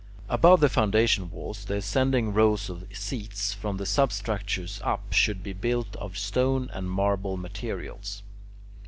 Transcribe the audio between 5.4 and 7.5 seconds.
be built of stone and marble